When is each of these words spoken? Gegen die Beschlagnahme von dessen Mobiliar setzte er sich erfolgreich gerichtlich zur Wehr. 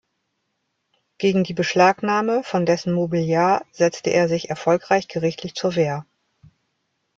Gegen 1.19 1.43
die 1.43 1.53
Beschlagnahme 1.53 2.43
von 2.43 2.65
dessen 2.65 2.91
Mobiliar 2.91 3.63
setzte 3.71 4.09
er 4.09 4.27
sich 4.27 4.49
erfolgreich 4.49 5.07
gerichtlich 5.07 5.53
zur 5.53 5.75
Wehr. 5.75 6.07